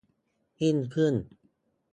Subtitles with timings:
[0.61, 1.15] ยิ่งขึ้น